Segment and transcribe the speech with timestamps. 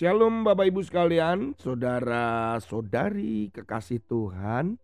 [0.00, 4.80] Shalom Bapak Ibu sekalian, saudara-saudari kekasih Tuhan.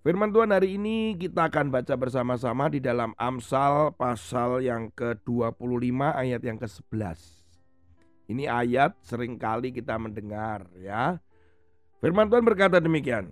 [0.00, 6.40] Firman Tuhan hari ini kita akan baca bersama-sama di dalam Amsal pasal yang ke-25 ayat
[6.40, 7.20] yang ke-11.
[8.32, 11.20] Ini ayat sering kali kita mendengar ya.
[12.00, 13.28] Firman Tuhan berkata demikian.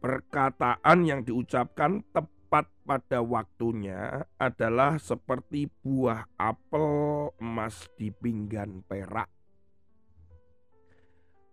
[0.00, 6.88] Perkataan yang diucapkan tepat pada waktunya adalah seperti buah apel
[7.36, 9.28] emas di pinggan perak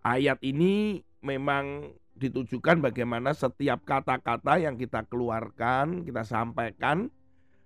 [0.06, 7.10] ayat ini memang ditujukan bagaimana setiap kata-kata yang kita keluarkan, kita sampaikan,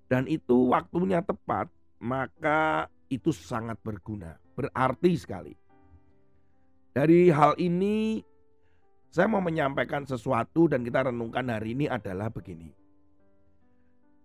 [0.07, 1.67] dan itu waktunya tepat,
[1.99, 5.53] maka itu sangat berguna, berarti sekali.
[6.95, 8.23] Dari hal ini,
[9.13, 12.73] saya mau menyampaikan sesuatu dan kita renungkan hari ini adalah begini.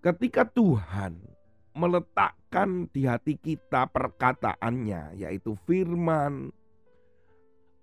[0.01, 1.21] Ketika Tuhan
[1.77, 6.49] meletakkan di hati kita perkataannya, yaitu firman,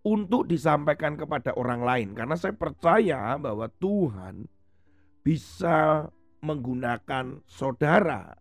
[0.01, 4.49] untuk disampaikan kepada orang lain karena saya percaya bahwa Tuhan
[5.21, 6.09] bisa
[6.41, 8.33] menggunakan saudara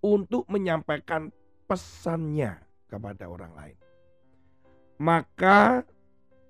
[0.00, 1.28] untuk menyampaikan
[1.68, 2.56] pesannya
[2.88, 3.78] kepada orang lain.
[5.00, 5.84] Maka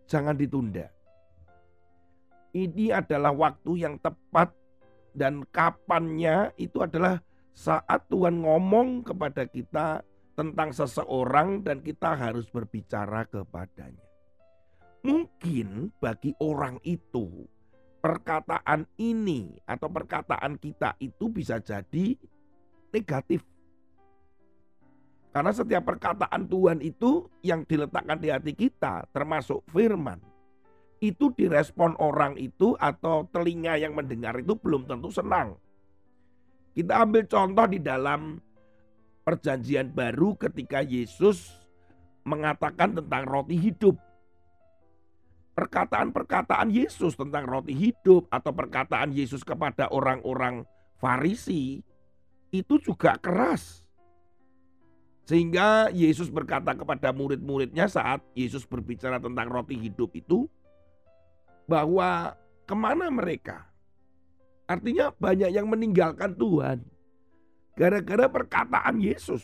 [0.06, 0.90] jangan ditunda.
[2.54, 4.54] Ini adalah waktu yang tepat
[5.10, 7.18] dan kapannya itu adalah
[7.50, 14.13] saat Tuhan ngomong kepada kita tentang seseorang dan kita harus berbicara kepadanya.
[15.04, 17.44] Mungkin bagi orang itu
[18.00, 22.16] perkataan ini atau perkataan kita itu bisa jadi
[22.88, 23.44] negatif.
[25.28, 30.22] Karena setiap perkataan Tuhan itu yang diletakkan di hati kita termasuk firman.
[31.04, 35.58] Itu direspon orang itu atau telinga yang mendengar itu belum tentu senang.
[36.72, 38.40] Kita ambil contoh di dalam
[39.20, 41.60] perjanjian baru ketika Yesus
[42.24, 44.00] mengatakan tentang roti hidup
[45.54, 50.66] perkataan-perkataan Yesus tentang roti hidup atau perkataan Yesus kepada orang-orang
[50.98, 51.82] Farisi
[52.50, 53.86] itu juga keras.
[55.24, 60.44] Sehingga Yesus berkata kepada murid-muridnya saat Yesus berbicara tentang roti hidup itu
[61.64, 62.36] bahwa
[62.68, 63.64] ke mana mereka?
[64.68, 66.84] Artinya banyak yang meninggalkan Tuhan.
[67.74, 69.42] Gara-gara perkataan Yesus.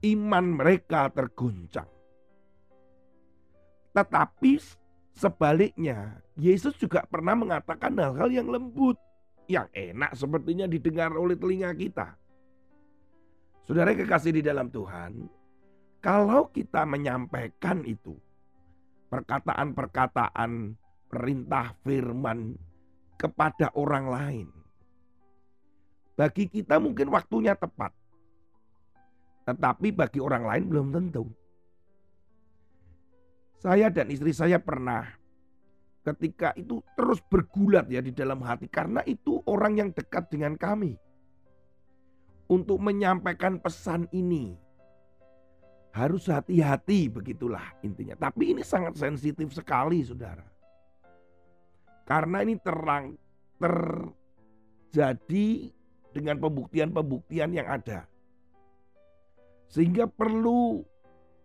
[0.00, 1.88] Iman mereka terguncang.
[3.92, 4.52] Tetapi
[5.14, 8.96] Sebaliknya, Yesus juga pernah mengatakan hal-hal yang lembut,
[9.50, 12.14] yang enak sepertinya didengar oleh telinga kita.
[13.66, 15.28] Saudara kekasih di dalam Tuhan,
[16.00, 18.16] kalau kita menyampaikan itu,
[19.12, 20.74] perkataan-perkataan
[21.10, 22.54] perintah firman
[23.18, 24.48] kepada orang lain,
[26.14, 27.92] bagi kita mungkin waktunya tepat,
[29.44, 31.26] tetapi bagi orang lain belum tentu.
[33.60, 35.04] Saya dan istri saya pernah
[36.00, 40.96] ketika itu terus bergulat ya di dalam hati karena itu orang yang dekat dengan kami.
[42.50, 44.58] Untuk menyampaikan pesan ini
[45.92, 48.16] harus hati-hati begitulah intinya.
[48.16, 50.42] Tapi ini sangat sensitif sekali Saudara.
[52.08, 53.14] Karena ini terang
[54.90, 55.70] terjadi
[56.10, 58.08] dengan pembuktian-pembuktian yang ada.
[59.70, 60.82] Sehingga perlu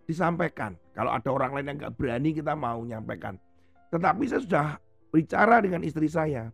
[0.06, 0.78] disampaikan.
[0.94, 3.36] Kalau ada orang lain yang nggak berani kita mau nyampaikan.
[3.92, 4.68] Tetapi saya sudah
[5.12, 6.50] bicara dengan istri saya.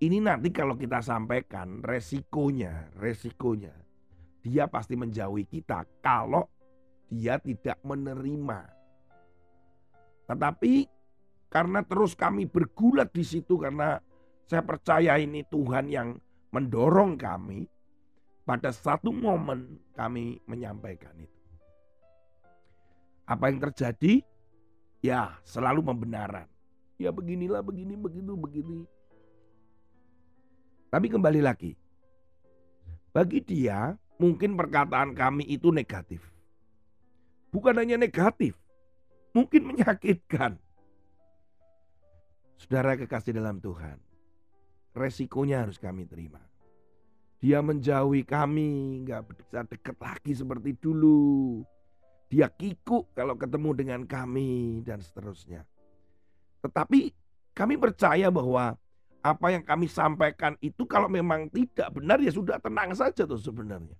[0.00, 3.72] Ini nanti kalau kita sampaikan resikonya, resikonya.
[4.40, 6.48] Dia pasti menjauhi kita kalau
[7.12, 8.60] dia tidak menerima.
[10.24, 10.72] Tetapi
[11.52, 14.00] karena terus kami bergulat di situ karena
[14.48, 16.16] saya percaya ini Tuhan yang
[16.50, 17.68] mendorong kami.
[18.40, 21.39] Pada satu momen kami menyampaikan itu.
[23.30, 24.26] Apa yang terjadi?
[24.98, 26.50] Ya, selalu pembenaran.
[26.98, 28.78] Ya beginilah, begini, begitu, begini.
[30.90, 31.78] Tapi kembali lagi.
[33.14, 36.26] Bagi dia, mungkin perkataan kami itu negatif.
[37.54, 38.58] Bukan hanya negatif,
[39.30, 40.58] mungkin menyakitkan.
[42.58, 43.98] Saudara kekasih dalam Tuhan,
[44.94, 46.42] resikonya harus kami terima.
[47.38, 51.62] Dia menjauhi kami, nggak bisa dekat lagi seperti dulu.
[52.30, 55.66] Dia kikuk kalau ketemu dengan kami dan seterusnya.
[56.62, 57.10] Tetapi
[57.50, 58.78] kami percaya bahwa
[59.20, 63.98] apa yang kami sampaikan itu kalau memang tidak benar ya sudah tenang saja tuh sebenarnya.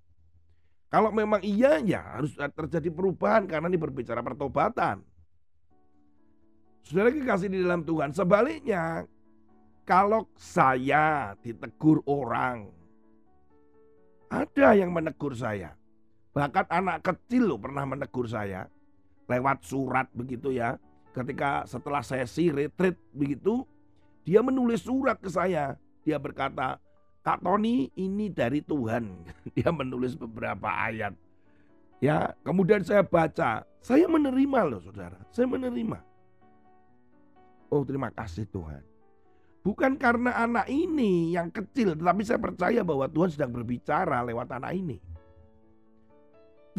[0.91, 5.03] Kalau memang iya ya harus terjadi perubahan karena ini berbicara pertobatan.
[6.87, 9.05] Saudara kekasih di dalam Tuhan, sebaliknya
[9.85, 12.71] kalau saya ditegur orang,
[14.31, 15.80] ada yang menegur saya.
[16.41, 18.65] Bahkan anak kecil loh pernah menegur saya.
[19.29, 20.81] lewat surat begitu ya.
[21.13, 23.63] Ketika setelah sesi retreat begitu,
[24.25, 25.77] dia menulis surat ke saya.
[26.03, 26.81] Dia berkata,
[27.21, 29.05] Kak Tony ini dari Tuhan.
[29.55, 31.13] Dia menulis beberapa ayat.
[32.01, 36.01] Ya, kemudian saya baca, saya menerima loh saudara, saya menerima.
[37.69, 38.81] Oh terima kasih Tuhan.
[39.61, 44.73] Bukan karena anak ini yang kecil, tetapi saya percaya bahwa Tuhan sedang berbicara lewat anak
[44.73, 44.97] ini.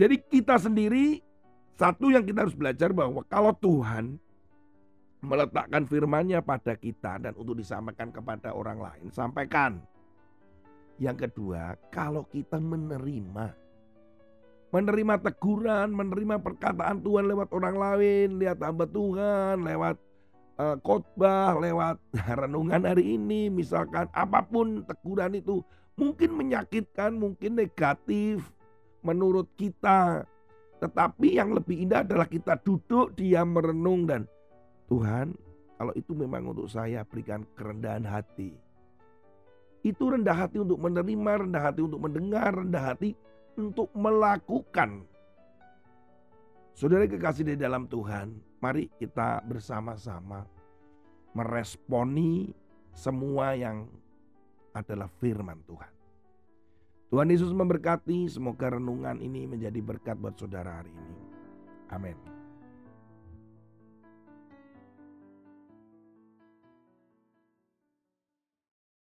[0.02, 1.22] Jadi kita sendiri,
[1.78, 4.18] satu yang kita harus belajar bahwa kalau Tuhan
[5.22, 9.78] meletakkan firman-Nya pada kita dan untuk disampaikan kepada orang lain, sampaikan.
[10.98, 13.54] Yang kedua, kalau kita menerima
[14.74, 20.02] menerima teguran, menerima perkataan Tuhan lewat orang lain, lihat hamba Tuhan, lewat
[20.58, 22.02] uh, khotbah, lewat
[22.42, 25.62] renungan hari ini, misalkan apa pun teguran itu
[25.94, 28.42] mungkin menyakitkan, mungkin negatif
[29.06, 30.26] menurut kita.
[30.82, 34.26] Tetapi yang lebih indah adalah kita duduk, diam, merenung dan
[34.90, 35.38] Tuhan,
[35.78, 38.58] kalau itu memang untuk saya berikan kerendahan hati.
[39.82, 43.14] Itu rendah hati untuk menerima, rendah hati untuk mendengar, rendah hati
[43.58, 45.06] untuk melakukan.
[46.74, 50.46] Saudara kekasih di dalam Tuhan, mari kita bersama-sama
[51.36, 52.52] meresponi
[52.96, 53.88] semua yang
[54.76, 55.91] adalah firman Tuhan.
[57.12, 61.20] Tuhan Yesus memberkati, semoga renungan ini menjadi berkat buat saudara hari ini.
[61.92, 62.41] Amin.